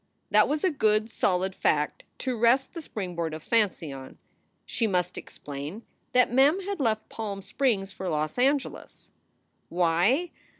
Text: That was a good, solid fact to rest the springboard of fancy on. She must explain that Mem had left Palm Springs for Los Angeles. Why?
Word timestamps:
That 0.31 0.47
was 0.47 0.63
a 0.63 0.71
good, 0.71 1.11
solid 1.11 1.53
fact 1.53 2.05
to 2.17 2.35
rest 2.35 2.73
the 2.73 2.81
springboard 2.81 3.35
of 3.35 3.43
fancy 3.43 3.93
on. 3.93 4.17
She 4.65 4.87
must 4.87 5.15
explain 5.15 5.83
that 6.13 6.33
Mem 6.33 6.59
had 6.61 6.79
left 6.79 7.07
Palm 7.07 7.43
Springs 7.43 7.91
for 7.91 8.09
Los 8.09 8.39
Angeles. 8.39 9.11
Why? 9.69 10.31